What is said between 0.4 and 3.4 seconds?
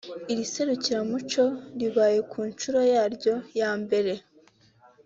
serukiramuco ribaye ku nshuro yaryo